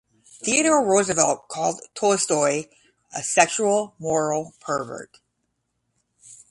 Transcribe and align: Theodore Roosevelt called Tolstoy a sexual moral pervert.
Theodore 0.43 0.83
Roosevelt 0.83 1.47
called 1.47 1.79
Tolstoy 1.93 2.65
a 3.15 3.21
sexual 3.21 3.93
moral 3.99 4.55
pervert. 4.59 5.19